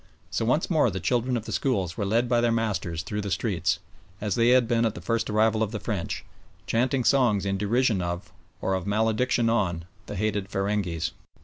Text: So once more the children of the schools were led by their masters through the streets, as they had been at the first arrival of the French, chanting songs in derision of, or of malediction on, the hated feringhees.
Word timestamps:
So 0.31 0.45
once 0.45 0.67
more 0.67 0.89
the 0.89 0.99
children 0.99 1.37
of 1.37 1.45
the 1.45 1.51
schools 1.51 1.95
were 1.95 2.07
led 2.07 2.27
by 2.27 2.41
their 2.41 2.51
masters 2.51 3.03
through 3.03 3.21
the 3.21 3.29
streets, 3.29 3.77
as 4.19 4.33
they 4.33 4.49
had 4.49 4.67
been 4.67 4.83
at 4.83 4.95
the 4.95 4.99
first 4.99 5.29
arrival 5.29 5.61
of 5.61 5.69
the 5.71 5.79
French, 5.79 6.25
chanting 6.65 7.03
songs 7.03 7.45
in 7.45 7.55
derision 7.59 8.01
of, 8.01 8.33
or 8.61 8.73
of 8.73 8.87
malediction 8.87 9.47
on, 9.47 9.85
the 10.07 10.15
hated 10.15 10.49
feringhees. 10.49 11.11